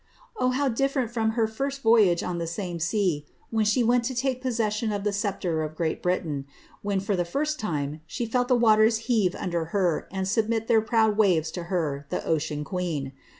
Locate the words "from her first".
1.11-1.83